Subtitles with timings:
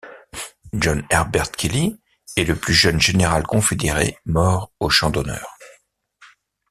[0.73, 2.01] John Herbert Kelly
[2.35, 5.55] est le plus jeune général confédéré mort au champ d'honneur.